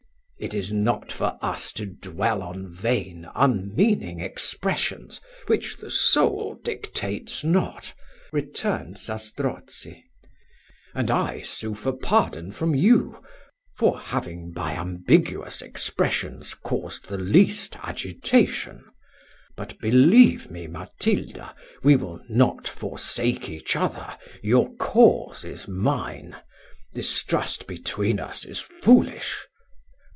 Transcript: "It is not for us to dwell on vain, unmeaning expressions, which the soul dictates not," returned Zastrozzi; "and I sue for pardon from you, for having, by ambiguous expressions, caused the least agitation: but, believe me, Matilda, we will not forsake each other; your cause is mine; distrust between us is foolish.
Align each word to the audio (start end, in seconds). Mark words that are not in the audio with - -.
"It 0.43 0.55
is 0.55 0.73
not 0.73 1.11
for 1.11 1.37
us 1.39 1.71
to 1.73 1.85
dwell 1.85 2.41
on 2.41 2.67
vain, 2.73 3.29
unmeaning 3.35 4.19
expressions, 4.21 5.21
which 5.45 5.77
the 5.77 5.91
soul 5.91 6.59
dictates 6.63 7.43
not," 7.43 7.93
returned 8.31 8.97
Zastrozzi; 8.97 10.03
"and 10.95 11.11
I 11.11 11.41
sue 11.41 11.75
for 11.75 11.93
pardon 11.93 12.51
from 12.51 12.73
you, 12.73 13.21
for 13.77 13.99
having, 13.99 14.51
by 14.51 14.73
ambiguous 14.73 15.61
expressions, 15.61 16.55
caused 16.55 17.07
the 17.07 17.19
least 17.19 17.77
agitation: 17.83 18.83
but, 19.55 19.77
believe 19.79 20.49
me, 20.49 20.65
Matilda, 20.65 21.53
we 21.83 21.95
will 21.95 22.19
not 22.29 22.67
forsake 22.67 23.47
each 23.47 23.75
other; 23.75 24.17
your 24.41 24.73
cause 24.77 25.45
is 25.45 25.67
mine; 25.67 26.35
distrust 26.95 27.67
between 27.67 28.19
us 28.19 28.43
is 28.43 28.59
foolish. 28.59 29.45